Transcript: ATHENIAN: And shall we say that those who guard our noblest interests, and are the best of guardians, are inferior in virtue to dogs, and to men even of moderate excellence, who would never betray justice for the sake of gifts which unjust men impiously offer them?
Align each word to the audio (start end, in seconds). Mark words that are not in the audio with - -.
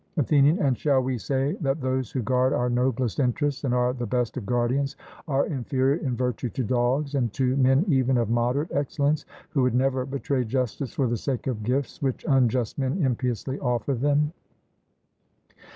ATHENIAN: 0.17 0.57
And 0.57 0.75
shall 0.75 0.99
we 0.99 1.19
say 1.19 1.55
that 1.61 1.79
those 1.79 2.11
who 2.11 2.23
guard 2.23 2.53
our 2.53 2.71
noblest 2.71 3.19
interests, 3.19 3.63
and 3.63 3.71
are 3.71 3.93
the 3.93 4.07
best 4.07 4.35
of 4.35 4.47
guardians, 4.47 4.95
are 5.27 5.45
inferior 5.45 5.97
in 5.97 6.15
virtue 6.15 6.49
to 6.49 6.63
dogs, 6.63 7.13
and 7.13 7.31
to 7.33 7.55
men 7.57 7.85
even 7.87 8.17
of 8.17 8.27
moderate 8.27 8.71
excellence, 8.71 9.25
who 9.51 9.61
would 9.61 9.75
never 9.75 10.03
betray 10.07 10.43
justice 10.43 10.91
for 10.91 11.05
the 11.05 11.17
sake 11.17 11.45
of 11.45 11.61
gifts 11.61 12.01
which 12.01 12.25
unjust 12.27 12.79
men 12.79 12.97
impiously 13.03 13.59
offer 13.59 13.93
them? 13.93 14.33